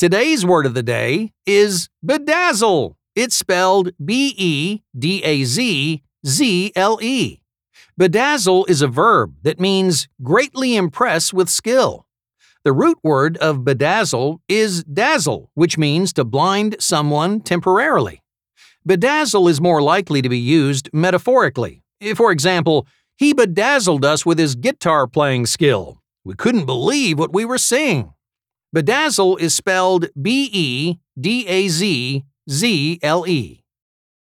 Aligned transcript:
Today's 0.00 0.46
word 0.46 0.64
of 0.64 0.72
the 0.72 0.82
day 0.82 1.34
is 1.44 1.90
bedazzle. 2.02 2.94
It's 3.14 3.36
spelled 3.36 3.90
B 4.02 4.34
E 4.38 4.80
D 4.98 5.22
A 5.22 5.44
Z 5.44 6.02
Z 6.26 6.72
L 6.74 6.98
E. 7.02 7.42
Bedazzle 8.00 8.66
is 8.66 8.80
a 8.80 8.88
verb 8.88 9.34
that 9.42 9.60
means 9.60 10.08
greatly 10.22 10.74
impress 10.74 11.34
with 11.34 11.50
skill. 11.50 12.06
The 12.64 12.72
root 12.72 12.96
word 13.02 13.36
of 13.36 13.58
bedazzle 13.58 14.38
is 14.48 14.84
dazzle, 14.84 15.50
which 15.52 15.76
means 15.76 16.14
to 16.14 16.24
blind 16.24 16.76
someone 16.80 17.42
temporarily. 17.42 18.22
Bedazzle 18.88 19.50
is 19.50 19.60
more 19.60 19.82
likely 19.82 20.22
to 20.22 20.30
be 20.30 20.38
used 20.38 20.88
metaphorically. 20.94 21.82
For 22.14 22.32
example, 22.32 22.86
he 23.18 23.34
bedazzled 23.34 24.06
us 24.06 24.24
with 24.24 24.38
his 24.38 24.54
guitar 24.54 25.06
playing 25.06 25.44
skill. 25.44 26.00
We 26.24 26.32
couldn't 26.36 26.64
believe 26.64 27.18
what 27.18 27.34
we 27.34 27.44
were 27.44 27.58
seeing. 27.58 28.14
Bedazzle 28.72 29.36
is 29.40 29.52
spelled 29.52 30.06
B 30.20 30.48
E 30.52 30.98
D 31.18 31.44
A 31.48 31.66
Z 31.68 32.24
Z 32.48 32.98
L 33.02 33.26
E. 33.26 33.59